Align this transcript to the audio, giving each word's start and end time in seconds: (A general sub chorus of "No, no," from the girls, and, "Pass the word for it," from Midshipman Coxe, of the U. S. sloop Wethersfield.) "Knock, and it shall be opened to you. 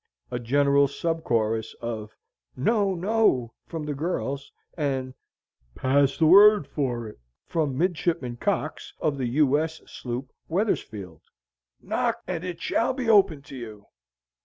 (A 0.31 0.39
general 0.39 0.87
sub 0.87 1.23
chorus 1.23 1.75
of 1.79 2.17
"No, 2.55 2.95
no," 2.95 3.53
from 3.67 3.85
the 3.85 3.93
girls, 3.93 4.51
and, 4.75 5.13
"Pass 5.75 6.17
the 6.17 6.25
word 6.25 6.65
for 6.65 7.07
it," 7.07 7.19
from 7.45 7.77
Midshipman 7.77 8.37
Coxe, 8.37 8.93
of 8.99 9.19
the 9.19 9.27
U. 9.27 9.59
S. 9.59 9.79
sloop 9.85 10.31
Wethersfield.) 10.49 11.21
"Knock, 11.83 12.19
and 12.25 12.43
it 12.43 12.59
shall 12.59 12.93
be 12.95 13.07
opened 13.09 13.45
to 13.45 13.55
you. 13.55 13.85